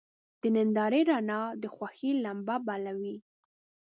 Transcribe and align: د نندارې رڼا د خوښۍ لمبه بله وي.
د 0.41 0.43
نندارې 0.55 1.01
رڼا 1.09 1.41
د 1.61 1.63
خوښۍ 1.75 2.11
لمبه 2.23 2.55
بله 2.67 2.91
وي. 2.99 3.15